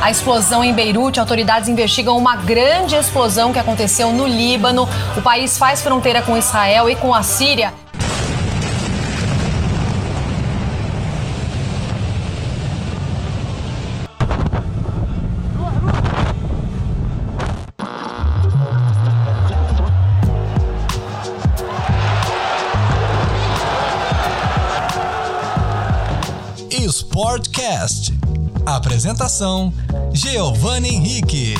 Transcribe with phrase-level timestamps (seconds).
[0.00, 4.88] A explosão em Beirute, autoridades investigam uma grande explosão que aconteceu no Líbano.
[5.14, 7.74] O país faz fronteira com Israel e com a Síria.
[26.90, 28.12] Sportcast.
[28.64, 29.72] Apresentação:
[30.12, 31.54] Giovanni Henrique.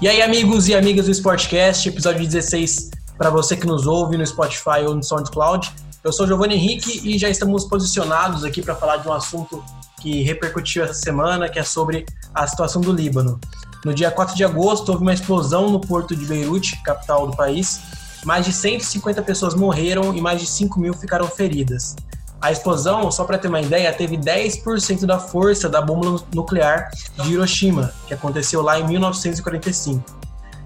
[0.00, 4.26] E aí, amigos e amigas do Sportcast, episódio 16 para você que nos ouve no
[4.26, 5.72] Spotify ou no SoundCloud.
[6.04, 9.64] Eu sou Giovanni Henrique e já estamos posicionados aqui para falar de um assunto
[10.00, 13.40] que repercutiu essa semana, que é sobre a situação do Líbano.
[13.84, 17.80] No dia 4 de agosto, houve uma explosão no porto de Beirute, capital do país.
[18.26, 21.94] Mais de 150 pessoas morreram e mais de 5 mil ficaram feridas.
[22.40, 26.90] A explosão, só para ter uma ideia, teve 10% da força da bomba nuclear
[27.22, 30.02] de Hiroshima, que aconteceu lá em 1945.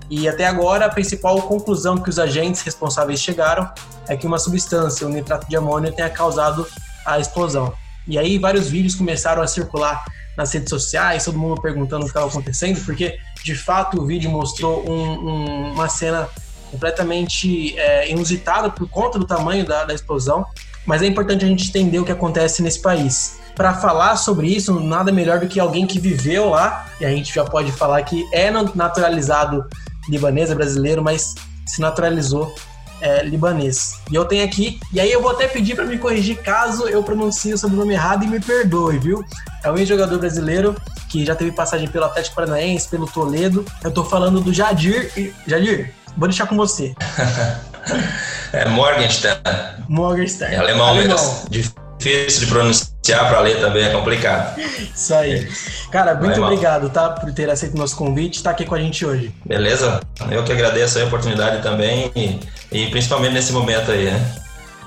[0.09, 3.71] E até agora, a principal conclusão que os agentes responsáveis chegaram
[4.09, 6.67] é que uma substância, o nitrato de amônio, tenha causado
[7.05, 7.75] a explosão.
[8.09, 10.03] E aí, vários vídeos começaram a circular
[10.35, 14.31] nas redes sociais, todo mundo perguntando o que estava acontecendo, porque de fato o vídeo
[14.31, 16.27] mostrou um, um, uma cena
[16.71, 20.45] completamente é, inusitada por conta do tamanho da, da explosão.
[20.87, 23.39] Mas é importante a gente entender o que acontece nesse país.
[23.55, 27.35] Para falar sobre isso, nada melhor do que alguém que viveu lá, e a gente
[27.35, 29.67] já pode falar que é naturalizado
[30.09, 31.35] libanês, é brasileiro, mas
[31.67, 32.55] se naturalizou
[33.01, 34.01] é, libanês.
[34.11, 37.03] E eu tenho aqui, e aí eu vou até pedir para me corrigir caso eu
[37.03, 39.25] pronuncie o sobrenome errado e me perdoe, viu?
[39.63, 40.75] É um ex-jogador brasileiro
[41.09, 43.65] que já teve passagem pelo Atlético Paranaense, pelo Toledo.
[43.83, 45.35] Eu tô falando do Jadir.
[45.47, 46.95] Jadir, vou deixar com você.
[48.53, 49.41] é Morgenstern.
[49.89, 50.55] Morgenstern.
[50.55, 51.17] É alemão, alemão.
[51.17, 51.49] mesmo.
[51.51, 54.59] Difícil de pronunciar para ler também, é complicado.
[54.59, 55.49] Isso aí.
[55.91, 57.11] Cara, muito Vai, obrigado, tá?
[57.11, 59.35] Por ter aceito o nosso convite e estar tá aqui com a gente hoje.
[59.45, 60.01] Beleza?
[60.31, 62.41] Eu que agradeço a oportunidade também e,
[62.73, 64.37] e principalmente nesse momento aí, né?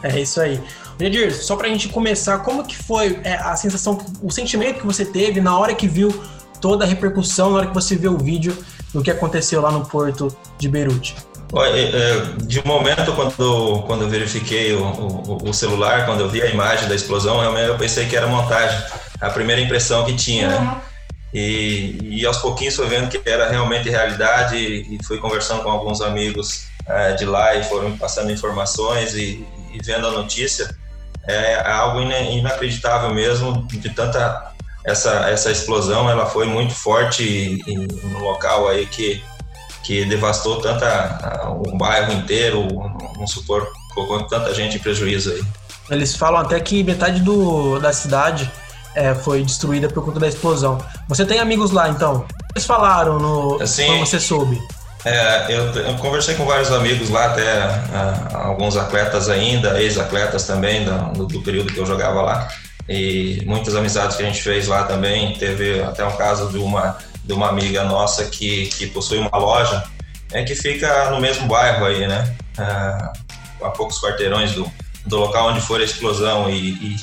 [0.02, 0.60] É isso aí.
[1.00, 5.06] Jadir, só pra gente começar, como que foi é, a sensação, o sentimento que você
[5.06, 6.24] teve na hora que viu
[6.62, 8.56] toda a repercussão, na hora que você viu o vídeo
[8.94, 11.16] do que aconteceu lá no porto de Beirute?
[11.56, 16.42] É, é, de momento, quando, quando eu verifiquei o, o, o, celular, quando eu vi
[16.42, 18.78] a imagem da explosão, realmente eu pensei que era montagem.
[19.22, 20.82] A primeira impressão que tinha, né?
[21.34, 26.00] E, e aos pouquinhos foi vendo que era realmente realidade e fui conversando com alguns
[26.00, 30.76] amigos é, de lá e foram passando informações e, e vendo a notícia.
[31.28, 34.53] É algo inacreditável mesmo, de tanta
[34.86, 37.64] essa, essa explosão, ela foi muito forte
[38.04, 39.24] no local aí que
[39.84, 42.66] que devastou tanta um bairro inteiro,
[43.16, 45.44] vamos supor, colocou tanta gente em prejuízo aí.
[45.90, 48.50] Eles falam até que metade do, da cidade
[48.96, 50.78] é, foi destruída por conta da explosão.
[51.10, 52.26] Você tem amigos lá, então?
[52.56, 54.62] Eles falaram no assim, quando você soube?
[55.06, 60.86] É, eu, eu, conversei com vários amigos lá, até é, alguns atletas ainda, ex-atletas também
[60.86, 62.48] do, do, período que eu jogava lá,
[62.88, 65.34] e muitas amizades que a gente fez lá também.
[65.34, 69.82] Teve até um caso de uma de uma amiga nossa que, que possui uma loja
[70.34, 72.36] é que fica no mesmo bairro aí, né?
[72.58, 73.14] Ah,
[73.62, 74.70] a poucos quarteirões do,
[75.06, 76.96] do local onde foi a explosão e, e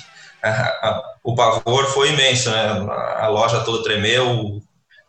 [0.43, 2.87] a, a, o pavor foi imenso, né?
[2.91, 4.61] A, a, loja toda tremeu,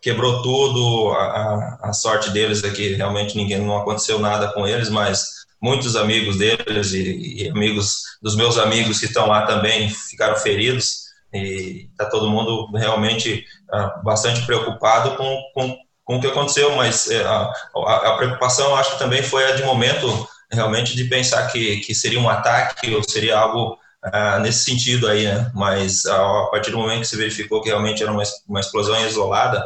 [0.01, 1.11] quebrou tudo.
[1.13, 6.37] A, sorte deles é que realmente ninguém não aconteceu nada com eles, mas muitos amigos
[6.37, 12.05] deles e, e amigos dos meus amigos que estão lá também ficaram feridos e tá
[12.05, 18.09] todo mundo realmente uh, bastante preocupado com, com, com o que aconteceu, mas uh, a,
[18.09, 22.19] a, preocupação acho que também foi a de momento realmente de pensar que, que seria
[22.19, 25.49] um ataque ou seria algo uh, nesse sentido aí, né?
[25.53, 29.65] Mas a partir do momento que se verificou que realmente era uma, uma explosão isolada,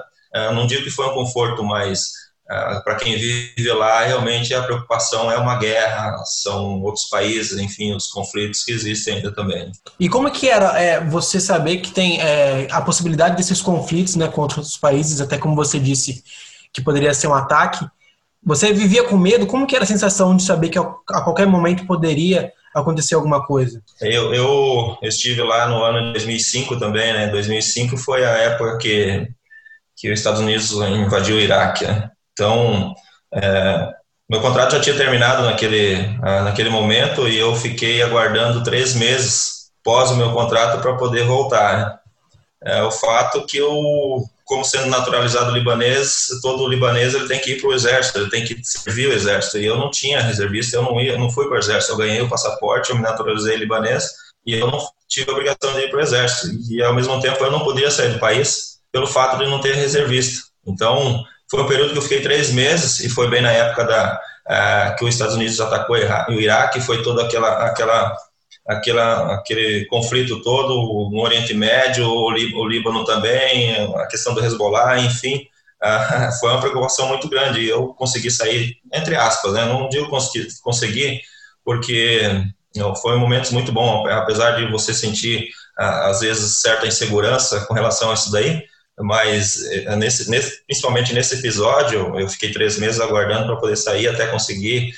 [0.54, 2.12] não digo que foi um conforto, mas
[2.48, 8.08] para quem vive lá, realmente a preocupação é uma guerra, são outros países, enfim, os
[8.08, 9.72] conflitos que existem ainda também.
[10.00, 14.16] E como é que era é, você saber que tem é, a possibilidade desses conflitos
[14.16, 16.24] né, contra outros países, até como você disse,
[16.72, 17.84] que poderia ser um ataque?
[18.44, 19.48] Você vivia com medo?
[19.48, 20.84] Como que era a sensação de saber que a
[21.24, 23.82] qualquer momento poderia acontecer alguma coisa?
[24.00, 27.28] Eu, eu estive lá no ano de 2005 também, né?
[27.30, 29.28] 2005 foi a época que,
[29.96, 32.12] que os Estados Unidos invadiu o Iraque, né?
[32.36, 32.94] Então,
[33.34, 33.94] é,
[34.30, 39.72] meu contrato já tinha terminado naquele, ah, naquele momento e eu fiquei aguardando três meses
[39.84, 41.78] pós o meu contrato para poder voltar.
[41.78, 42.00] Né?
[42.74, 43.72] É, o fato que eu,
[44.44, 48.44] como sendo naturalizado libanês, todo libanês ele tem que ir para o exército, ele tem
[48.44, 49.60] que servir o exército.
[49.60, 51.94] E eu não tinha reservista, eu não ia, não fui para o exército.
[51.94, 54.10] Eu ganhei o passaporte, eu me naturalizei libanês
[54.46, 56.48] e eu não tive a obrigação de ir para o exército.
[56.72, 59.76] E ao mesmo tempo eu não podia sair do país pelo fato de não ter
[59.76, 60.48] reservista.
[60.66, 64.20] Então foi um período que eu fiquei três meses e foi bem na época da
[64.48, 68.16] uh, que os Estados Unidos atacou o Iraque, foi toda aquela aquela
[68.68, 70.74] aquela, aquele conflito todo
[71.12, 75.48] no Oriente Médio, o, Líbano também, a questão do Hezbollah, enfim,
[76.40, 77.60] foi uma preocupação muito grande.
[77.60, 79.66] E eu consegui sair, entre aspas, né?
[79.66, 81.22] não digo consegui, consegui
[81.64, 82.22] porque
[83.02, 88.12] foi um momento muito bom, apesar de você sentir, às vezes, certa insegurança com relação
[88.12, 88.64] a isso daí,
[89.00, 94.08] mas eh, nesse, nesse, principalmente nesse episódio, eu fiquei três meses aguardando para poder sair
[94.08, 94.94] até conseguir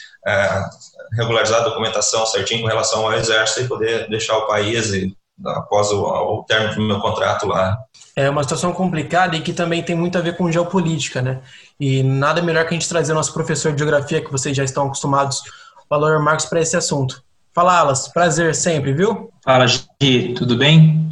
[1.13, 5.15] regularizar a documentação certinho com relação ao exército e poder deixar o país e,
[5.45, 7.77] após o, o término do meu contrato lá.
[8.15, 11.39] É uma situação complicada e que também tem muito a ver com geopolítica, né?
[11.79, 14.87] E nada melhor que a gente trazer nosso professor de geografia, que vocês já estão
[14.87, 15.43] acostumados,
[15.89, 17.23] Valor Marcos, para esse assunto.
[17.53, 19.31] Fala, Alas, prazer sempre, viu?
[19.43, 21.09] Fala, Gi, tudo bem?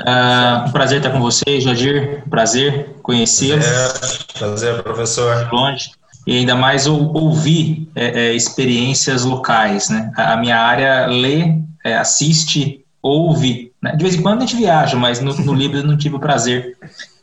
[0.00, 2.24] Uh, um prazer estar com vocês, Jadir.
[2.28, 3.64] Prazer conhecê-los.
[3.64, 5.48] É, prazer, professor.
[5.52, 5.90] Longe
[6.26, 10.12] e ainda mais ouvir é, é, experiências locais, né?
[10.16, 13.96] A minha área lê, é, assiste, ouve, né?
[13.96, 16.76] de vez em quando a gente viaja, mas no, no Líbano não tive o prazer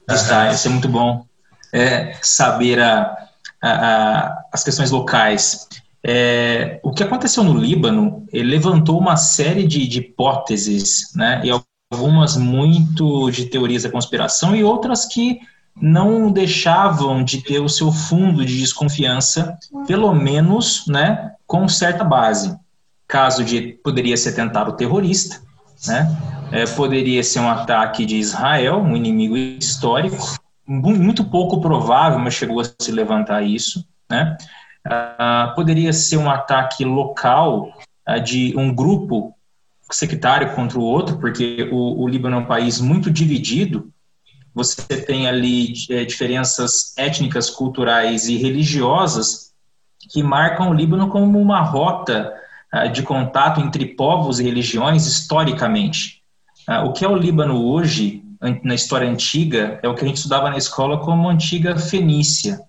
[0.08, 1.24] de estar, isso é muito bom,
[1.72, 3.16] é, saber a,
[3.62, 5.68] a, a, as questões locais.
[6.04, 11.42] É, o que aconteceu no Líbano levantou uma série de, de hipóteses, né?
[11.44, 11.50] E
[11.92, 15.40] algumas muito de teorias da conspiração e outras que
[15.76, 19.58] não deixavam de ter o seu fundo de desconfiança,
[19.88, 22.56] pelo menos, né, com certa base.
[23.08, 25.42] Caso de poderia ser atentado terrorista,
[25.88, 26.16] né,
[26.52, 30.38] é, poderia ser um ataque de Israel, um inimigo histórico,
[30.68, 34.38] muito pouco provável, mas chegou a se levantar isso, né,
[34.86, 37.72] ah, poderia ser um ataque local
[38.06, 39.34] ah, de um grupo
[39.92, 43.92] sectário contra o outro, porque o, o Líbano é um país muito dividido,
[44.54, 49.50] você tem ali é, diferenças étnicas, culturais e religiosas
[50.12, 52.34] que marcam o Líbano como uma rota
[52.72, 56.22] ah, de contato entre povos e religiões historicamente.
[56.68, 58.24] Ah, o que é o Líbano hoje,
[58.64, 62.60] na história antiga, é o que a gente estudava na escola como antiga Fenícia.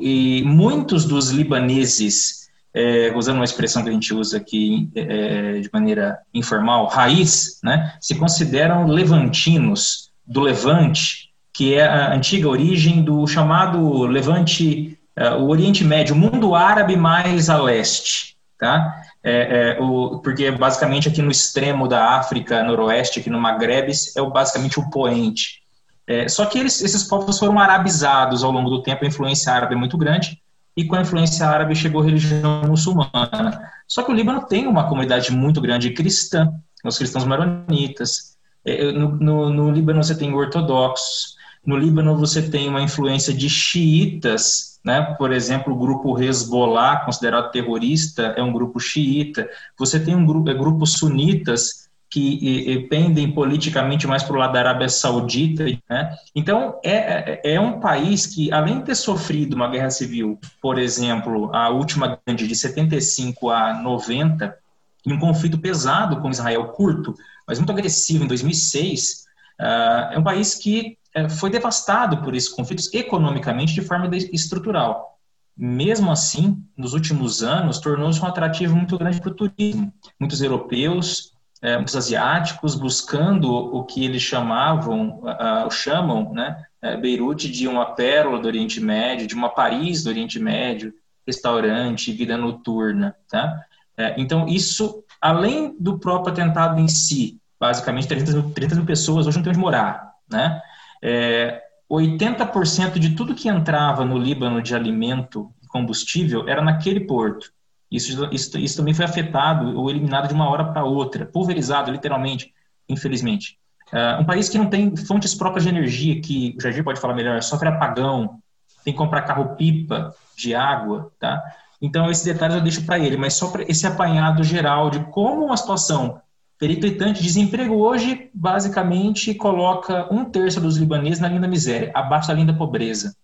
[0.00, 2.39] e muitos dos libaneses,
[2.74, 7.94] é, usando uma expressão que a gente usa aqui é, de maneira informal, raiz, né,
[8.00, 15.48] se consideram levantinos, do Levante, que é a antiga origem do chamado Levante, uh, o
[15.48, 19.02] Oriente Médio, mundo árabe mais a leste, tá?
[19.22, 24.22] É, é, o, porque basicamente aqui no extremo da África, noroeste, aqui no Maghreb, é
[24.22, 25.60] o, basicamente o poente.
[26.06, 29.74] É, só que eles, esses povos foram arabizados ao longo do tempo, a influência árabe
[29.74, 30.39] é muito grande,
[30.76, 33.70] e com a influência árabe chegou a religião muçulmana.
[33.86, 36.52] Só que o Líbano tem uma comunidade muito grande cristã,
[36.84, 42.68] os cristãos maronitas, é, no, no, no Líbano você tem ortodoxos, no Líbano você tem
[42.68, 45.14] uma influência de xiitas, né?
[45.18, 49.48] por exemplo, o grupo Hezbollah, considerado terrorista, é um grupo xiita.
[49.78, 51.79] Você tem um grupo, é, grupos sunitas
[52.10, 55.64] que pendem politicamente mais para o lado da Arábia Saudita.
[55.88, 56.16] Né?
[56.34, 60.76] Então, é, é, é um país que, além de ter sofrido uma guerra civil, por
[60.76, 64.58] exemplo, a última grande de 75 a 90,
[65.06, 67.14] em um conflito pesado com Israel, curto,
[67.46, 69.24] mas muito agressivo em 2006,
[69.60, 74.08] uh, ah, é um país que uh, foi devastado por esses conflitos economicamente de forma
[74.32, 75.18] estrutural.
[75.56, 79.92] Mesmo assim, nos últimos anos, tornou-se um atrativo muito grande para o turismo.
[80.18, 81.29] Muitos europeus,
[81.62, 85.22] uh, muitos asiáticos, buscando o que eles chamavam,
[85.70, 90.38] chamam, né, eh, Beirute de uma pérola do Oriente Médio, de uma Paris do Oriente
[90.38, 90.94] Médio,
[91.26, 93.64] restaurante, vida noturna, tá?
[93.96, 99.26] Eh, então, isso, além do próprio atentado em si, basicamente 300 mil, 300 mil pessoas
[99.26, 100.60] hoje não tem onde morar, né?
[101.02, 107.52] É, 80% de tudo que entrava no Líbano de alimento e combustível era naquele porto.
[107.90, 112.54] Isso, isso, isso também foi afetado ou eliminado de uma hora para outra, pulverizado, literalmente,
[112.88, 113.58] infelizmente.
[113.92, 117.14] Uh, um país que não tem fontes próprias de energia, que o Jardim pode falar
[117.14, 118.40] melhor, sofre apagão,
[118.84, 121.42] tem que comprar carro-pipa de água, tá?
[121.82, 125.46] Então, esses detalhes eu deixo para ele, mas só para esse apanhado geral de como
[125.46, 126.20] uma situação
[126.60, 132.34] Periclitante, desemprego hoje, basicamente, coloca um terço dos libaneses na linha da miséria, abaixo da
[132.34, 133.16] linha da pobreza.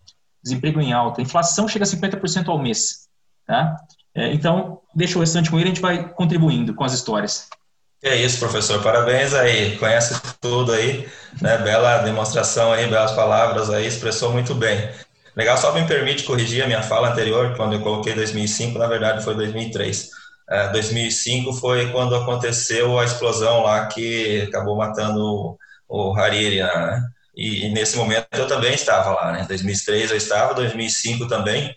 [0.42, 1.20] Desemprego em alta.
[1.20, 3.11] inflação chega a 50% ao mês.
[3.46, 3.76] Tá?
[4.16, 7.49] É, então, deixa o restante com ele, a gente vai contribuindo com as histórias.
[8.02, 8.82] é isso, professor.
[8.82, 9.76] Parabéns aí.
[9.76, 11.06] Conhece tudo aí,
[11.40, 11.58] né?
[11.58, 14.90] Bela demonstração aí, belas palavras aí, expressou muito bem.
[15.37, 19.23] Legal, só me permite corrigir a minha fala anterior, quando eu coloquei 2005, na verdade
[19.23, 20.08] foi 2003.
[20.49, 25.58] É, 2005 foi quando aconteceu a explosão lá que acabou matando
[25.88, 27.02] o, Hariri, né?
[27.37, 29.44] E, e, nesse momento eu também estava lá, né?
[29.46, 31.76] 2003 eu estava, 2005 também.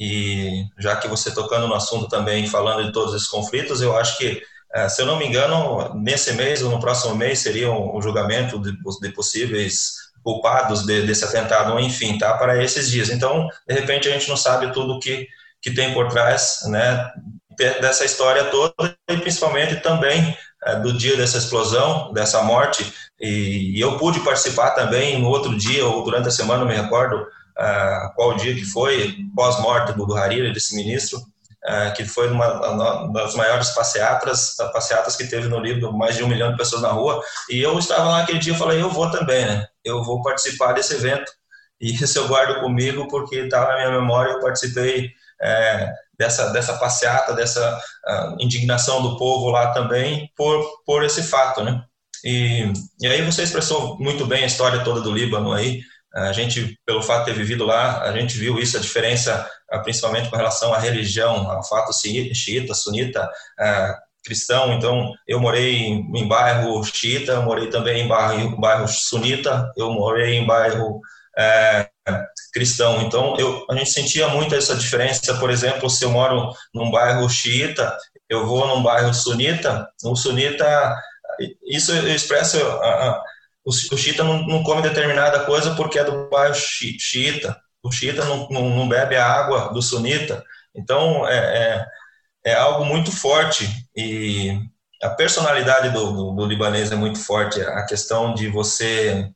[0.00, 4.16] E já que você tocando no assunto também, falando de todos esses conflitos, eu acho
[4.16, 4.42] que
[4.72, 8.58] é, se eu não me engano, nesse mês ou no próximo mês seria um, julgamento
[8.58, 9.92] de, de possíveis
[10.22, 12.34] culpados de, desse atentado, enfim, tá?
[12.34, 13.10] Para esses dias.
[13.10, 15.28] Então, de repente, a gente não sabe tudo que,
[15.60, 17.10] que tem por trás, né?
[17.58, 22.90] Dessa história toda e principalmente também é, do dia dessa explosão, dessa morte.
[23.20, 26.74] E, e, eu pude participar também no outro dia ou durante a semana, não me
[26.74, 27.26] recordo
[27.60, 31.20] uh, qual dia que foi, pós-morte do, Hariri, desse ministro.
[31.62, 36.26] É, que foi uma, das maiores passeatas, passeatas que teve no livro, mais de um
[36.26, 39.10] milhão de pessoas na rua, e eu estava lá aquele dia e falei, eu vou
[39.10, 39.66] também, né?
[39.84, 41.30] Eu vou participar desse evento,
[41.78, 46.78] e isso eu guardo comigo porque está na minha memória, eu participei é, dessa, dessa
[46.78, 51.82] passeata, dessa uh, indignação do povo lá também, por, por esse fato, né?
[52.22, 55.80] E, e aí você expressou muito bem a história toda do Líbano aí,
[56.14, 59.78] a gente, pelo fato de ter vivido lá, a gente viu isso, a diferença, ah,
[59.78, 64.72] principalmente com relação à religião, ao fato xiita, sunita, ah, cristão.
[64.72, 70.46] Então, eu morei em, bairro xiita, morei também em bairro, bairro sunita, eu morei em
[70.46, 71.00] bairro
[71.38, 71.88] é,
[72.52, 73.02] cristão.
[73.02, 75.34] Então, eu, a gente sentia muito essa diferença.
[75.38, 77.96] Por exemplo, se eu moro num bairro xiita,
[78.28, 80.96] eu vou num bairro sunita, o sunita,
[81.66, 82.58] isso eu expresso
[83.64, 87.56] o, o não, não, come determinada coisa porque é do bairro xiita.
[87.82, 90.42] O xiita não, não, não, bebe a água do sunita.
[90.74, 91.86] Então, é, é,
[92.52, 94.58] é, algo muito forte e
[95.02, 97.60] a personalidade do, do, do, libanês é muito forte.
[97.60, 99.30] A questão de você...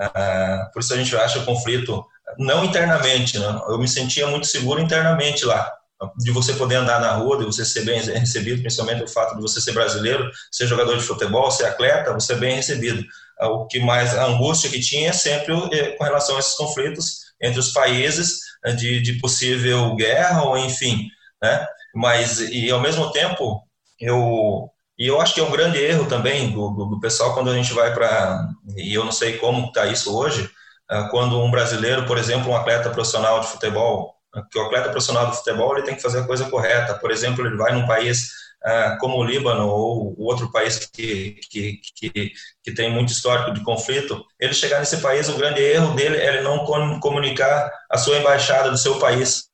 [0.00, 2.04] Uh, por isso a gente acha o conflito
[2.36, 3.46] não internamente, né?
[3.68, 5.72] Eu me sentia muito seguro internamente lá
[6.18, 9.42] de você poder andar na rua, de você ser bem recebido, principalmente o fato de
[9.42, 13.04] você ser brasileiro, ser jogador de futebol, ser atleta, você é bem recebido.
[13.38, 16.54] Ah, o que mais a angústia que tinha é sempre eh, com relação a esses
[16.54, 21.08] conflitos entre os países eh, de, de possível guerra ou enfim,
[21.42, 21.66] né?
[21.94, 23.62] Mas e ao mesmo tempo
[24.00, 27.50] eu e eu acho que é um grande erro também do, do, do pessoal quando
[27.50, 30.48] a gente vai para e eu não sei como está isso hoje
[30.88, 34.14] ah, quando um brasileiro, por exemplo, um atleta profissional de futebol,
[34.50, 36.94] que o atleta profissional de futebol ele tem que fazer a coisa correta.
[36.94, 38.43] Por exemplo, ele vai num país ah,
[38.98, 44.24] como o Líbano ou outro país que, que, que, que, tem muito histórico de conflito,
[44.40, 46.64] ele chegar nesse país, o grande erro dele é ele não
[46.98, 49.44] comunicar a sua embaixada do seu país.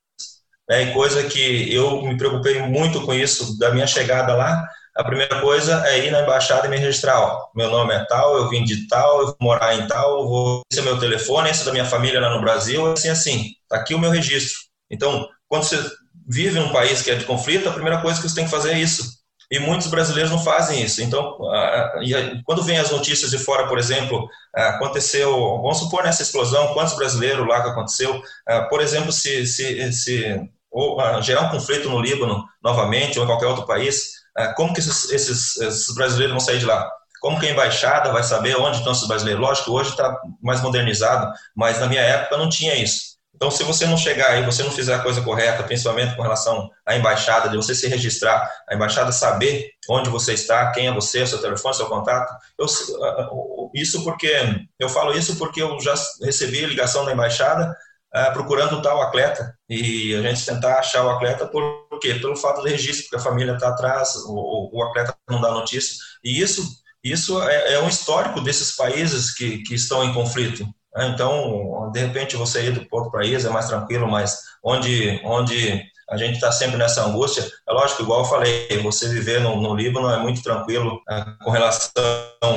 [0.71, 4.65] É, coisa que eu me preocupei muito com isso da minha chegada lá.
[4.97, 7.21] A primeira coisa é ir na embaixada e me registrar.
[7.21, 10.63] Ó, meu nome é tal, eu vim de tal, eu vou morar em tal, vou...
[10.71, 13.51] esse é meu telefone, esse é da minha família lá no Brasil, assim, assim.
[13.69, 14.61] Tá aqui o meu registro.
[14.89, 15.77] Então, quando você
[16.31, 18.73] vive num país que é de conflito, a primeira coisa que você tem que fazer
[18.73, 19.19] é isso.
[19.51, 21.03] E muitos brasileiros não fazem isso.
[21.03, 21.37] Então,
[22.45, 27.45] quando vem as notícias de fora, por exemplo, aconteceu, vamos supor nessa explosão, quantos brasileiros
[27.49, 28.23] lá que aconteceu?
[28.69, 30.49] Por exemplo, se, se, se
[31.23, 34.13] gerar um conflito no Líbano novamente ou em qualquer outro país,
[34.55, 36.89] como que esses, esses, esses brasileiros vão sair de lá?
[37.21, 39.43] Como que a embaixada vai saber onde estão esses brasileiros?
[39.43, 43.19] Lógico hoje está mais modernizado, mas na minha época não tinha isso.
[43.41, 46.71] Então, se você não chegar e você não fizer a coisa correta, principalmente com relação
[46.85, 51.27] à embaixada, de você se registrar, a embaixada saber onde você está, quem é você,
[51.27, 52.67] seu telefone, seu contato, eu,
[53.75, 54.31] isso porque
[54.79, 57.75] eu falo isso porque eu já recebi ligação da embaixada
[58.15, 62.17] uh, procurando tal atleta e a gente tentar achar o atleta por quê?
[62.17, 65.97] Pelo fato do registro, porque a família está atrás, o, o, atleta não dá notícia
[66.23, 66.63] e isso
[67.03, 70.69] isso é, é um histórico desses países que, que estão em conflito.
[70.95, 71.09] Né?
[71.09, 76.17] Então, de repente, você ir do outro país é mais tranquilo, mas onde, onde a
[76.17, 80.11] gente está sempre nessa angústia, é lógico, igual eu falei, você viver no, no Líbano
[80.11, 81.93] é muito tranquilo é, com relação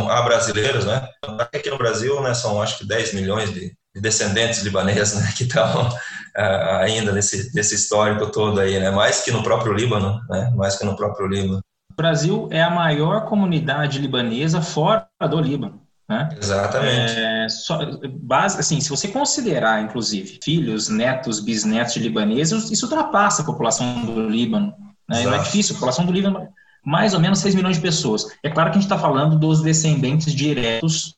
[0.10, 1.08] a brasileiros, né?
[1.54, 5.44] Aqui no Brasil, né, são acho que 10 milhões de, de descendentes libaneses né, que
[5.44, 5.92] estão uh,
[6.82, 8.90] ainda nesse, nesse histórico todo aí, né?
[8.90, 10.52] Mais que no próprio Líbano, né?
[10.56, 11.62] Mais que no próprio Líbano.
[11.92, 15.83] O Brasil é a maior comunidade libanesa fora do Líbano.
[16.08, 16.30] Né?
[16.38, 17.14] Exatamente.
[17.18, 17.80] É, só,
[18.10, 24.06] base, assim, se você considerar, inclusive, filhos, netos, bisnetos de libaneses, isso ultrapassa a população
[24.06, 24.74] do Líbano.
[25.08, 25.24] Né?
[25.24, 26.50] Não é difícil, a população do Líbano
[26.86, 28.28] mais ou menos 6 milhões de pessoas.
[28.44, 31.16] É claro que a gente está falando dos descendentes diretos,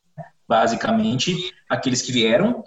[0.48, 1.34] basicamente,
[1.68, 2.62] aqueles que vieram,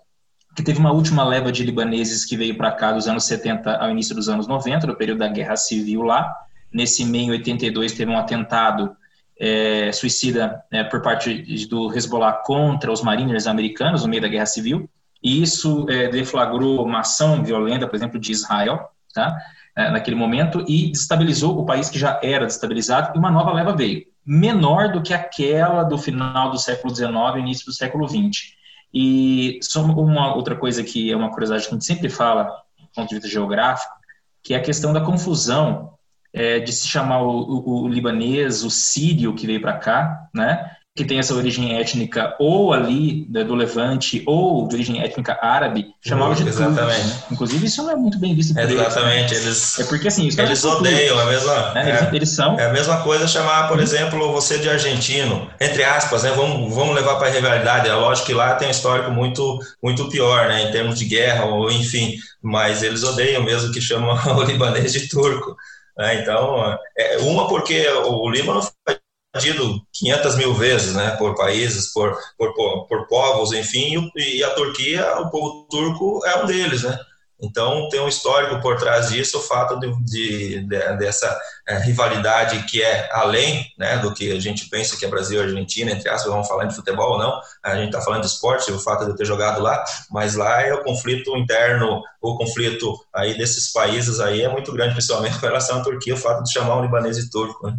[0.54, 3.90] que teve uma última leva de libaneses que veio para cá dos anos 70 ao
[3.90, 6.30] início dos anos 90, no período da Guerra Civil lá.
[6.72, 8.96] Nesse meio, em 82, teve um atentado
[9.39, 14.46] é, suicida é, por parte do Hezbollah contra os mariners americanos no meio da Guerra
[14.46, 14.89] Civil,
[15.24, 19.38] e isso é, deflagrou uma ação violenta, por exemplo, de Israel, tá?
[19.75, 23.74] É, naquele momento, e destabilizou o país que já era destabilizado, e uma nova leva
[23.74, 28.53] veio, menor do que aquela do final do século XIX início do século XX.
[28.93, 32.88] E só uma outra coisa que é uma curiosidade que a gente sempre fala, do
[32.93, 33.93] ponto de vista geográfico,
[34.43, 35.93] que é a questão da confusão
[36.33, 40.71] é, de se chamar o, o, o, libanês, o sírio que veio para cá, né?
[41.00, 46.36] que tem essa origem étnica ou ali do Levante ou de origem étnica árabe, chamava
[46.36, 47.07] de Exatamente.
[47.07, 47.24] Né?
[47.31, 49.48] Inclusive isso não é muito bem visto por Exatamente, eles, né?
[49.48, 52.98] eles é porque assim, eles odeiam a mesma é, é, eles, são é a mesma
[53.01, 56.31] coisa chamar, por exemplo, você de argentino, entre aspas, né?
[56.36, 60.09] Vamos vamos levar para a rivalidade, é lógico que lá tem um histórico muito muito
[60.09, 64.43] pior, né, em termos de guerra ou enfim, mas eles odeiam mesmo que chamam o
[64.43, 65.55] libanês de turco.
[66.00, 66.22] Né?
[66.22, 68.98] Então, é, uma porque o Líbano foi
[69.36, 75.20] invadido 500 mil vezes, né, por países, por, por, por povos, enfim, e a Turquia,
[75.20, 76.98] o povo turco é um deles, né.
[77.41, 82.63] Então, tem um histórico por trás disso, o fato de, de, de dessa é, rivalidade
[82.63, 86.10] que é além né, do que a gente pensa que é Brasil e Argentina, entre
[86.10, 89.05] aspas, vamos falar de futebol ou não, a gente está falando de esporte, o fato
[89.05, 89.81] de eu ter jogado lá,
[90.12, 94.93] mas lá é o conflito interno, o conflito aí desses países aí é muito grande,
[94.93, 97.77] principalmente com relação à Turquia, o fato de chamar um libanês de turco, né?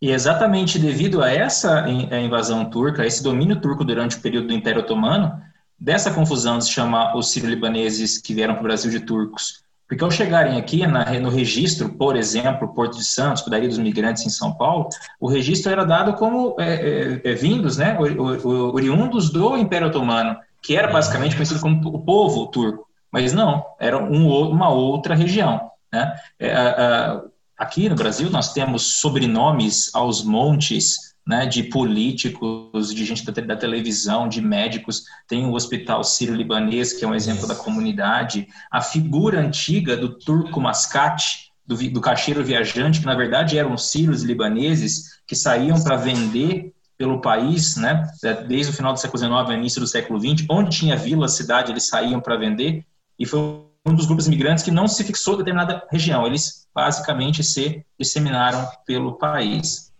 [0.00, 4.52] E exatamente devido a essa invasão turca, a esse domínio turco durante o período do
[4.52, 5.40] Império Otomano,
[5.82, 9.62] dessa confusão se chamar os sírio-libaneses que vieram para o Brasil de turcos.
[9.88, 14.24] Porque ao chegarem aqui na, no registro, por exemplo, Porto de Santos, Cuidaria dos Migrantes
[14.24, 14.88] em São Paulo,
[15.20, 20.76] o registro era dado como é, é, é vindos, né, oriundos do Império Otomano, que
[20.76, 22.86] era basicamente conhecido como o povo turco.
[23.10, 25.68] Mas não, era um, uma outra região.
[25.92, 26.14] Né?
[26.38, 27.20] É,
[27.62, 34.28] Aqui no Brasil nós temos sobrenomes aos montes, né, de políticos, de gente da, televisão,
[34.28, 35.04] de médicos.
[35.28, 38.48] Tem o Hospital Sírio-Libanês, que é um exemplo da comunidade.
[38.70, 44.22] A figura antiga do turco mascate, do, do caixeiro viajante, que na verdade eram sírios
[44.22, 48.08] libaneses que saíam para vender pelo país, né,
[48.46, 51.88] desde o final do século XIX início do século XX, onde tinha vila, cidade, eles
[51.88, 52.84] saíam para vender,
[53.18, 53.40] e foi
[53.84, 58.68] um dos grupos imigrantes que não se fixou em determinada região, eles basicamente se disseminaram
[58.86, 59.91] pelo país.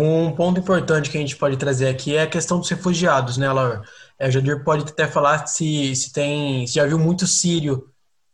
[0.00, 3.50] Um ponto importante que a gente pode trazer aqui é a questão dos refugiados, né,
[3.50, 3.82] Laura?
[4.16, 7.88] É, o Jadir pode até falar se, se tem, se já viu muito sírio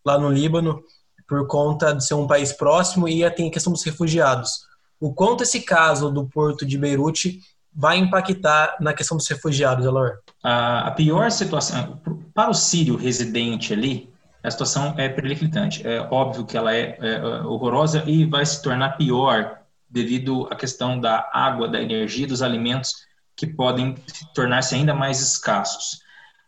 [0.05, 0.83] lá no Líbano
[1.27, 4.67] por conta de ser um país próximo e tem a questão dos refugiados.
[5.01, 7.41] O quanto esse caso do porto de Beirute
[7.75, 10.19] vai impactar na questão dos refugiados, Laura?
[10.43, 11.99] A, a pior situação
[12.35, 15.87] para o sírio residente ali, a situação é periclitante.
[15.87, 19.64] É óbvio que ela é, é, horrorosa e vai se tornar pior
[19.95, 23.95] devido à questão da água, da energia, dos alimentos que podem
[24.35, 26.01] tornar-se ainda mais escassos.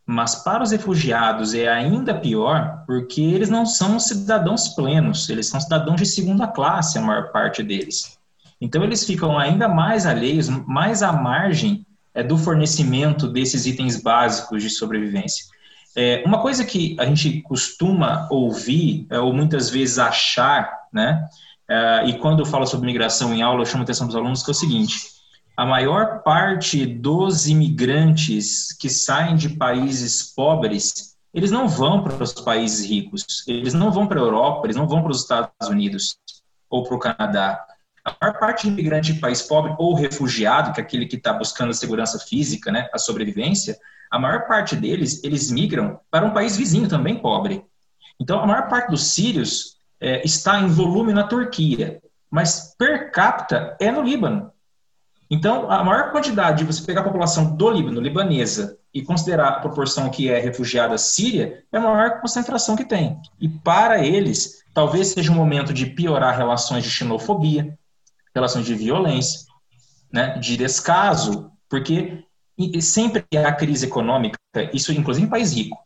[0.05, 5.61] Mas para os refugiados é ainda pior porque eles não são cidadãos plenos, eles são
[5.61, 8.19] cidadãos de segunda classe, a maior parte deles.
[8.61, 14.61] Então eles ficam ainda mais alheios, mais à margem é, do fornecimento desses itens básicos
[14.61, 15.47] de sobrevivência.
[15.95, 21.29] É, uma coisa que a gente costuma ouvir, é, ou muitas vezes achar, né?
[21.69, 24.43] É, e quando eu falo sobre migração em aula, eu chamo a atenção dos alunos
[24.43, 24.97] que é o seguinte:
[25.57, 32.33] a maior parte dos imigrantes que saem de países pobres, eles não vão para os
[32.33, 36.19] países ricos, eles não vão para a Europa, eles não vão para os Estados Unidos
[36.71, 37.65] ou para o Canadá.
[38.05, 41.33] A maior parte de imigrante de país pobre ou refugiado, que é aquele que está
[41.33, 43.77] buscando a segurança física, né, a sobrevivência,
[44.11, 47.65] a maior parte deles, eles migram para um país vizinho também pobre.
[48.21, 53.77] Então, a maior parte dos sírios é, está em volume na Turquia, mas per capita
[53.81, 54.53] é no Líbano.
[55.29, 59.61] Então, a maior quantidade de você pegar a população do Líbano, libanesa, e considerar a
[59.61, 63.21] proporção que é refugiada síria, é a maior concentração que tem.
[63.39, 67.79] E para eles, talvez seja um momento de piorar relações de xenofobia,
[68.35, 69.41] relações de violência,
[70.11, 72.25] né, de descaso, porque
[72.81, 74.39] sempre há crise econômica,
[74.73, 75.77] isso inclusive em país rico,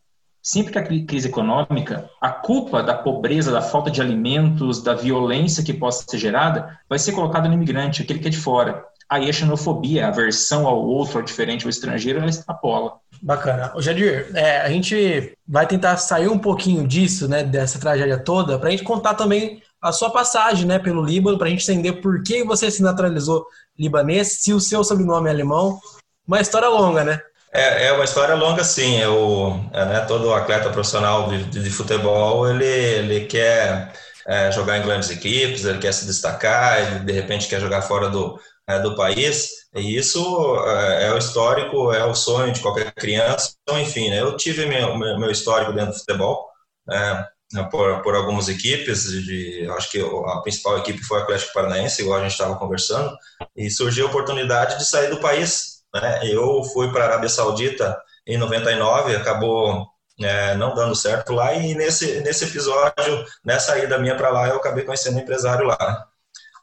[0.50, 5.62] sempre que há crise econômica, a culpa da pobreza, da falta de alimentos, da violência
[5.62, 8.84] que possa ser gerada, vai ser colocada no imigrante, aquele que é de fora.
[9.08, 12.94] Aí a xenofobia, a aversão ao outro, ao diferente, ao estrangeiro, ela extrapola.
[13.22, 13.72] Bacana.
[13.76, 18.58] O Jadir, é, a gente vai tentar sair um pouquinho disso, né, dessa tragédia toda,
[18.58, 21.94] para a gente contar também a sua passagem, né, pelo Líbano, para a gente entender
[21.94, 23.46] por que você se naturalizou
[23.78, 25.78] libanês, se o seu sobrenome é alemão,
[26.26, 27.20] uma história longa, né?
[27.52, 28.98] É, é uma história longa, sim.
[29.00, 33.92] Eu, é, né, todo atleta profissional de, de, futebol, ele, ele quer
[34.26, 38.08] é, jogar em grandes equipes, ele quer se destacar, ele de repente quer jogar fora
[38.08, 38.38] do,
[38.82, 40.20] do país, e isso
[40.66, 43.54] é, é o histórico, é o sonho de qualquer criança.
[43.62, 46.48] Então, enfim, né, eu tive meu, meu histórico dentro do futebol,
[46.90, 47.24] é,
[47.70, 52.20] por, por algumas equipes, de, acho que a principal equipe foi o Atlético Paranaense, igual
[52.20, 53.12] a gente estava conversando,
[53.56, 55.79] e surgiu a oportunidade de sair do país.
[55.94, 56.20] Né?
[56.24, 59.86] Eu fui para a Arábia Saudita em 99, acabou
[60.20, 64.56] é, não dando certo lá, e nesse, nesse episódio, nessa ida minha para lá, eu
[64.56, 66.06] acabei conhecendo um empresário lá.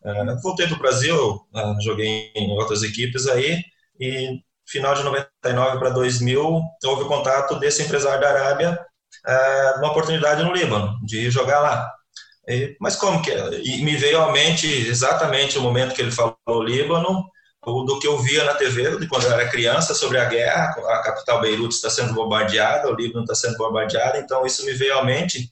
[0.05, 3.61] É, voltei para o Brasil, é, joguei em outras equipes aí,
[3.99, 8.79] e final de 99 para 2000, houve contato desse empresário da Arábia,
[9.25, 11.91] é, uma oportunidade no Líbano, de jogar lá.
[12.47, 13.59] E, mas como que é?
[13.61, 17.25] E me veio à mente exatamente o momento que ele falou Líbano,
[17.85, 21.01] do que eu via na TV de quando eu era criança sobre a guerra, a
[21.01, 25.03] capital Beirute está sendo bombardeada, o Líbano está sendo bombardeado, então isso me veio à
[25.03, 25.51] mente.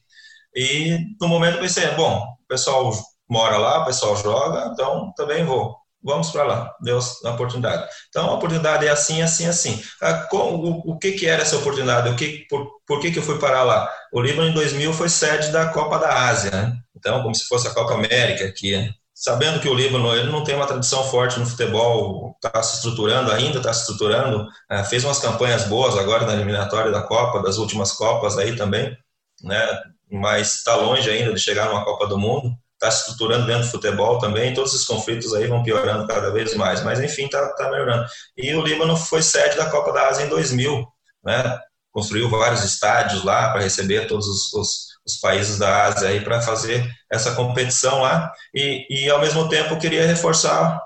[0.54, 2.90] E no momento pensei, bom, o pessoal
[3.28, 5.76] mora lá, o pessoal joga, então também vou.
[6.02, 7.88] Vamos para lá, deu a oportunidade.
[8.08, 9.82] Então a oportunidade é assim, assim, assim.
[10.00, 12.08] Ah, o, que, que era essa oportunidade?
[12.08, 13.92] O que, por, por que, que eu fui parar lá?
[14.12, 16.72] O Líbano em 2000 foi sede da Copa da Ásia, né?
[16.94, 20.54] então como se fosse a Copa América aqui sabendo que o Líbano ele não tem
[20.54, 25.18] uma tradição forte no futebol, está se estruturando ainda, está se estruturando, é, fez umas
[25.18, 28.94] campanhas boas agora na eliminatória da Copa, das últimas Copas aí também,
[29.42, 29.82] né?
[30.12, 33.70] mas está longe ainda de chegar numa Copa do Mundo, está se estruturando dentro do
[33.70, 37.70] futebol também, todos esses conflitos aí vão piorando cada vez mais, mas enfim, está tá
[37.70, 38.06] melhorando.
[38.36, 40.86] E o Líbano foi sede da Copa da Ásia em 2000,
[41.24, 41.58] né?
[41.90, 46.42] construiu vários estádios lá para receber todos os, os os países da Ásia aí para
[46.42, 48.32] fazer essa competição lá.
[48.54, 50.80] E, e ao mesmo tempo queria reforçar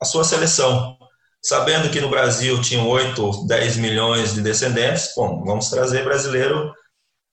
[0.00, 0.96] a sua seleção,
[1.42, 6.72] sabendo que no Brasil tinham 8, 10 milhões de descendentes, bom, vamos trazer brasileiro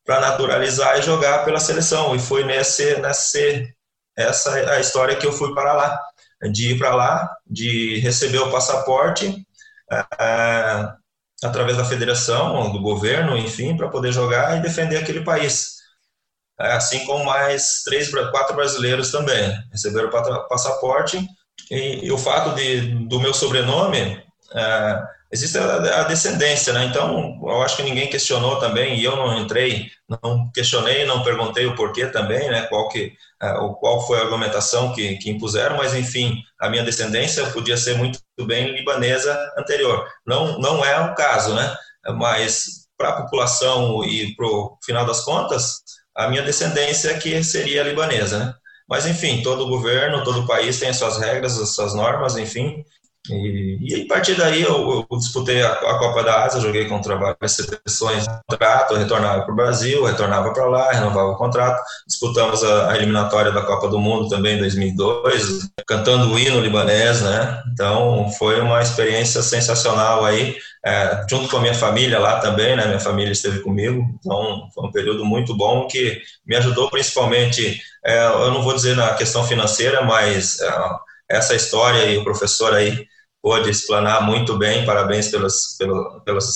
[0.05, 2.15] para naturalizar e jogar pela seleção.
[2.15, 3.73] E foi nesse nesse
[4.15, 5.99] essa é a história que eu fui para lá,
[6.51, 9.43] de ir para lá, de receber o passaporte
[9.91, 10.87] é,
[11.43, 15.82] através da federação, do governo, enfim, para poder jogar e defender aquele país.
[16.59, 21.19] É, assim como mais três, quatro brasileiros também receberam o passaporte.
[21.71, 24.21] E, e, o fato de, do meu sobrenome,
[24.53, 26.85] é, existe a, a, descendência, né?
[26.85, 31.65] Então, eu acho que ninguém questionou também, e eu não entrei, não questionei, não perguntei
[31.65, 32.63] o porquê também, né?
[32.63, 37.45] Qual, que, é, qual foi a argumentação que, que impuseram, mas enfim, a minha descendência
[37.47, 40.07] podia ser muito bem libanesa anterior.
[40.25, 41.75] Não, não é o caso, né?
[42.15, 45.81] Mas para a população e para o final das contas,
[46.15, 48.53] a minha descendência que seria libanesa, né?
[48.87, 52.83] Mas, enfim, todo governo, todo país tem as suas regras, as suas normas, enfim.
[53.29, 57.15] E, e a partir daí eu, eu disputei a, a, Copa da Ásia, joguei contra
[57.15, 61.81] várias seleções, contrato, retornava para o Brasil, retornava para lá, renovava o contrato.
[62.05, 67.21] Disputamos a, a, eliminatória da Copa do Mundo também em 2002, cantando o hino libanês,
[67.21, 67.63] né?
[67.71, 72.85] Então foi uma experiência sensacional aí é, junto com a minha família lá também, né?
[72.85, 78.25] Minha família esteve comigo, então foi um período muito bom que me ajudou principalmente, é,
[78.25, 80.73] eu não vou dizer na questão financeira, mas é,
[81.29, 83.07] essa história e o professor aí
[83.41, 86.47] pôde explanar muito bem, parabéns pelas, pelas, pelas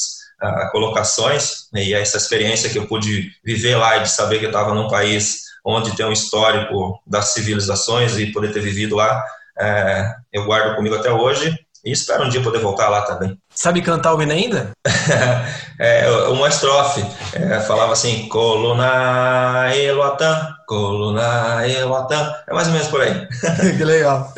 [0.41, 4.49] uh, colocações e essa experiência que eu pude viver lá e de saber que eu
[4.49, 9.21] estava num país onde tem um histórico das civilizações e poder ter vivido lá,
[9.59, 13.37] é, eu guardo comigo até hoje e espero um dia poder voltar lá também.
[13.57, 14.69] Sabe cantar o hino ainda?
[15.79, 17.03] é, uma estrofe.
[17.33, 22.35] É, falava assim, coluna eloatan, coluna eloatan.
[22.47, 23.27] É mais ou menos por aí.
[23.75, 24.31] que legal.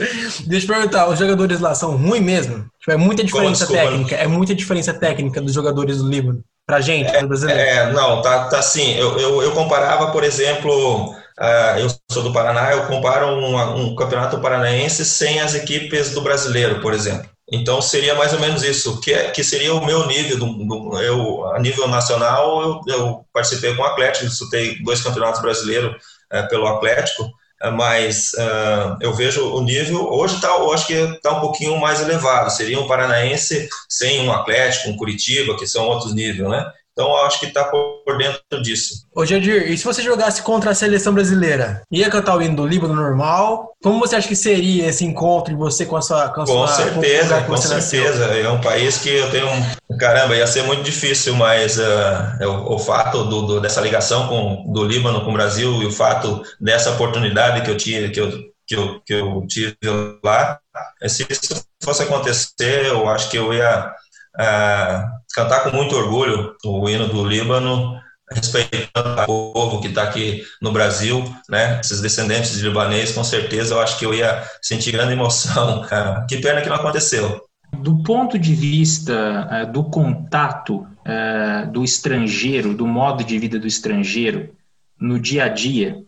[0.47, 2.65] Deixa eu perguntar, os jogadores lá são ruins mesmo?
[2.79, 4.15] Tipo, é muita diferença Como, técnica?
[4.15, 6.41] É muita diferença técnica dos jogadores do Líbano?
[6.65, 7.59] Pra gente, é, brasileiro?
[7.59, 8.93] É, não, tá, tá assim.
[8.95, 13.95] Eu, eu, eu comparava, por exemplo, Uh, eu sou do Paraná, eu comparo um, um,
[13.95, 17.29] campeonato paranaense sem as equipes do brasileiro, por exemplo.
[17.51, 20.37] Então seria mais ou menos isso, que, é, que seria o meu nível.
[20.37, 25.41] Do, do, eu, a nível nacional, eu, eu, participei com o Atlético, disputei dois campeonatos
[25.41, 25.95] brasileiros
[26.31, 30.93] uh, pelo Atlético, uh, mas uh, eu vejo o nível, hoje tá, eu acho que
[30.93, 35.85] está um pouquinho mais elevado, seria um paranaense sem um Atlético, um Curitiba, que são
[35.85, 36.71] outros níveis, né?
[36.99, 39.05] Então, acho que está por dentro disso.
[39.15, 41.81] Ô, Jadir, e se você jogasse contra a seleção brasileira?
[41.89, 43.73] Ia cantar o hino do Líbano normal?
[43.81, 46.27] Como você acha que seria esse encontro de você com a sua...
[46.27, 48.27] Com, a com sua, certeza, com, com certeza.
[48.27, 48.43] Nasceu?
[48.43, 49.97] É um país que eu tenho um...
[49.97, 54.69] Caramba, ia ser muito difícil, mas uh, o, o, fato do, do, dessa ligação com,
[54.69, 58.29] do Líbano com o Brasil e o fato dessa oportunidade que eu tinha, que eu,
[58.67, 59.77] que eu, que eu tive
[60.21, 60.59] lá,
[61.07, 63.89] se isso fosse acontecer, eu acho que eu ia
[64.37, 67.99] uh, cantar com muito orgulho o hino do Líbano
[68.31, 71.79] respeitando o povo que está aqui no Brasil, né?
[71.79, 75.83] Esses descendentes de libanês, com certeza, eu acho que eu ia sentir grande emoção.
[76.29, 77.43] que pena que não aconteceu.
[77.73, 83.67] Do ponto de vista é, do contato é, do estrangeiro, do modo de vida do
[83.67, 84.55] estrangeiro
[84.99, 86.03] no dia a dia,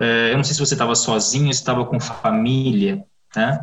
[0.00, 3.02] é, eu não sei se você estava sozinho, estava com família,
[3.34, 3.60] né?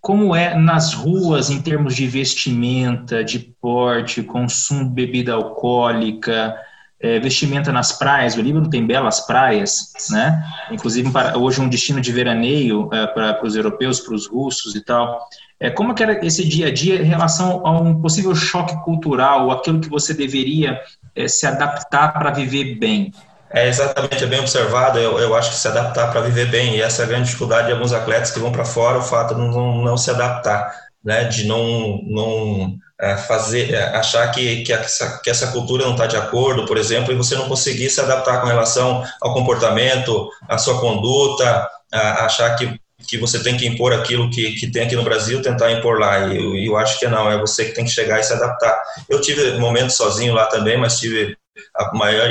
[0.00, 6.56] Como é nas ruas em termos de vestimenta, de porte, consumo de bebida alcoólica,
[7.00, 8.36] é, vestimenta nas praias.
[8.36, 10.42] O Líbano tem belas praias, né?
[10.70, 14.84] Inclusive hoje é um destino de veraneio é, para os europeus, para os russos e
[14.84, 15.28] tal.
[15.60, 19.50] É, como que era esse dia a dia em relação a um possível choque cultural,
[19.50, 20.80] aquilo que você deveria
[21.14, 23.12] é, se adaptar para viver bem?
[23.50, 24.98] É exatamente, é bem observado.
[24.98, 27.68] Eu, eu acho que se adaptar para viver bem, e essa é a grande dificuldade
[27.68, 30.70] de alguns atletas que vão para fora, o fato de não, não se adaptar,
[31.02, 31.24] né?
[31.24, 36.06] de não, não é, fazer, é, achar que, que, essa, que essa cultura não está
[36.06, 40.58] de acordo, por exemplo, e você não conseguir se adaptar com relação ao comportamento, à
[40.58, 44.96] sua conduta, a, achar que que você tem que impor aquilo que, que tem aqui
[44.96, 46.26] no Brasil, tentar impor lá.
[46.26, 48.78] E eu, eu acho que não, é você que tem que chegar e se adaptar.
[49.08, 51.37] Eu tive momentos sozinho lá também, mas tive
[51.76, 52.28] a maior,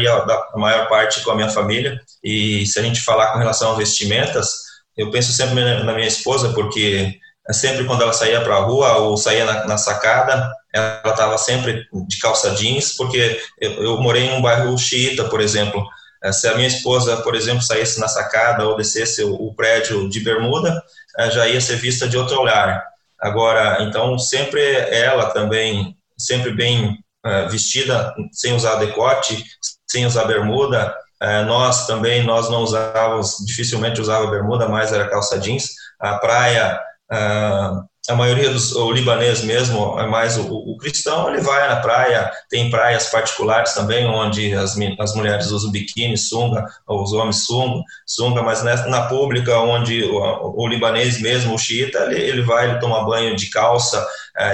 [0.53, 1.99] a maior parte com a minha família.
[2.23, 4.51] E se a gente falar com relação a vestimentas,
[4.95, 7.17] eu penso sempre na minha esposa, porque
[7.51, 11.85] sempre quando ela saía para a rua ou saía na, na sacada, ela estava sempre
[12.07, 15.85] de calça jeans, porque eu, eu morei em um bairro xiita, por exemplo,
[16.23, 20.09] eh, se a minha esposa, por exemplo, saísse na sacada ou descesse o, o prédio
[20.09, 20.81] de bermuda,
[21.19, 22.83] eh, já ia ser vista de outro olhar.
[23.19, 26.97] Agora, então, sempre ela também, sempre bem
[27.49, 29.43] vestida, sem usar decote,
[29.87, 30.95] sem usar bermuda.
[31.21, 35.69] Uh, nós também, nós não usávamos, dificilmente usava bermuda, mais era calça jeans.
[35.99, 36.79] A praia,
[37.11, 41.77] uh, a maioria dos o libanês mesmo é mais o, o, cristão ele vai na
[41.77, 47.83] praia tem praias particulares também onde as, as mulheres usam biquíni sunga os homens sunga
[48.05, 52.69] sunga mas nessa, na pública onde o, o, libanês mesmo o xiita ele, ele vai
[52.69, 54.07] ele toma banho de calça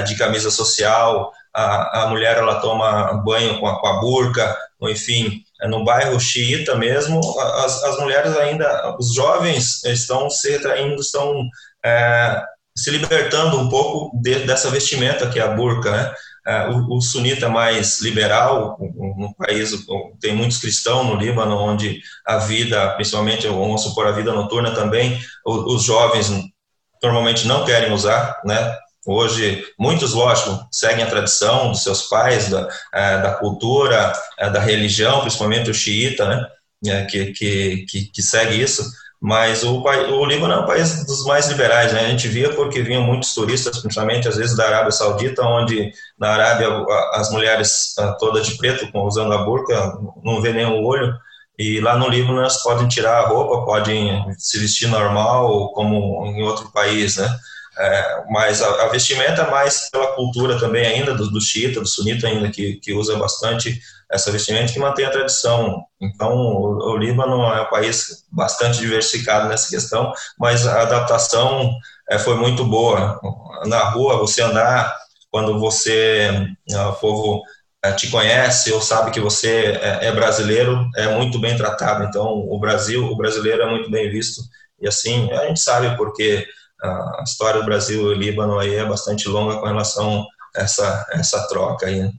[0.07, 5.41] de camisa social a, a mulher ela toma banho com a, com a burca enfim
[5.61, 11.43] é, no bairro xiita mesmo as, as mulheres ainda os jovens estão se retraindo estão
[11.85, 12.43] é,
[12.75, 16.13] se libertando um pouco de, dessa vestimenta que é a burca, né?
[16.45, 19.71] É, o, o, sunita mais liberal, um, país
[20.19, 25.17] tem muitos cristãos no Líbano, onde a vida, principalmente, vamos supor, a vida noturna também,
[25.45, 26.29] os, os jovens
[27.01, 28.77] normalmente não querem usar, né?
[29.05, 34.59] Hoje, muitos, lógico, seguem a tradição dos seus pais, da, é, da cultura, é, da
[34.59, 36.47] religião, principalmente o xiita, né?
[37.09, 38.83] Que, que, que, que segue isso,
[39.21, 42.01] mas o, o Líbano é um país dos mais liberais, né?
[42.01, 46.31] A gente via porque vinham muitos turistas, principalmente às vezes da Arábia Saudita, onde na
[46.31, 46.67] Arábia
[47.13, 51.13] as mulheres todas de preto, usando a burca, não vê nem o olho,
[51.57, 56.43] e lá no Líbano elas podem tirar a roupa, podem se vestir normal, como em
[56.43, 57.29] outro país, né?
[57.77, 61.87] É, mas a, a, vestimenta é mais pela cultura também ainda, do, do xiita, do
[61.87, 63.79] sunita ainda, que, que usa bastante
[64.11, 65.83] essa vestimenta que mantém a tradição.
[65.99, 71.73] Então, o, o, Líbano é um país bastante diversificado nessa questão, mas a adaptação
[72.09, 73.19] é, foi muito boa.
[73.65, 74.95] Na rua, você andar,
[75.31, 76.29] quando você,
[76.69, 77.41] o povo
[77.83, 82.03] é, te conhece ou sabe que você é, é, brasileiro, é muito bem tratado.
[82.03, 84.41] Então, o Brasil, o brasileiro é muito bem visto.
[84.79, 86.45] E assim, a gente sabe porque
[86.83, 91.47] a história do Brasil e Líbano aí é bastante longa com relação a essa, essa
[91.47, 92.01] troca aí.
[92.01, 92.11] Né?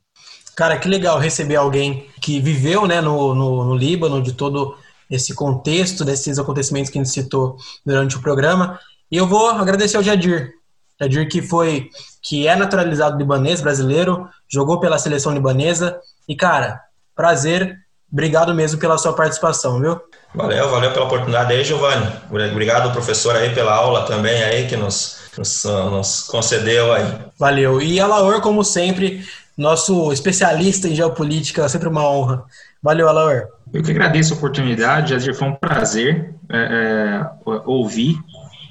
[0.57, 4.77] Cara, que legal receber alguém que viveu né, no, no, no Líbano, de todo
[5.11, 8.79] esse contexto, desses acontecimentos que a gente citou durante o programa.
[9.11, 10.53] E eu vou agradecer ao Jadir.
[11.01, 11.91] Jadir que foi,
[12.23, 15.99] que é naturalizado libanês, brasileiro, jogou pela seleção libanesa.
[16.29, 16.81] E, cara,
[17.15, 17.77] prazer,
[18.13, 20.01] obrigado mesmo pela sua participação, viu?
[20.35, 22.11] Valeu, valeu pela oportunidade aí, Giovanni.
[22.29, 27.05] Obrigado, professor, aí, pela aula também aí que nos, nos, nos concedeu aí.
[27.39, 27.81] Valeu.
[27.81, 29.25] E a Laor, como sempre,
[29.57, 32.43] nosso especialista em geopolítica, sempre uma honra.
[32.83, 33.47] Valeu, Alaor.
[33.73, 37.27] Eu que agradeço a oportunidade, Jadir, foi um prazer é, é,
[37.65, 38.19] ouvir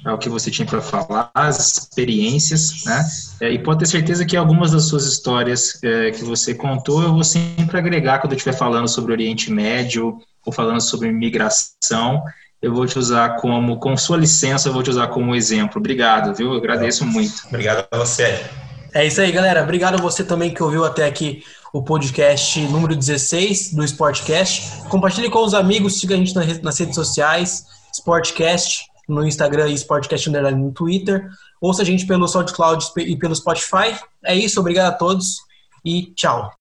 [0.04, 3.06] é, o que você tinha para falar, as experiências, né?
[3.40, 7.12] É, e pode ter certeza que algumas das suas histórias é, que você contou, eu
[7.12, 12.22] vou sempre agregar quando eu estiver falando sobre Oriente Médio ou falando sobre migração.
[12.60, 15.78] Eu vou te usar como, com sua licença, eu vou te usar como exemplo.
[15.78, 16.52] Obrigado, viu?
[16.52, 17.34] Eu agradeço muito.
[17.48, 18.44] Obrigado a você.
[18.92, 19.62] É isso aí, galera.
[19.62, 24.82] Obrigado a você também que ouviu até aqui o podcast número 16 do Sportcast.
[24.88, 30.28] Compartilhe com os amigos, siga a gente nas redes sociais, Sportcast no Instagram e Sportcast
[30.28, 31.28] Underline no Twitter.
[31.60, 33.98] Ouça a gente pelo SoundCloud e pelo Spotify.
[34.24, 35.38] É isso, obrigado a todos
[35.84, 36.54] e tchau.